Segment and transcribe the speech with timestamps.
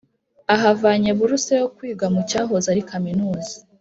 [0.55, 3.55] ahavanye buruse yo kwiga mu cyahoze ari kaminuza.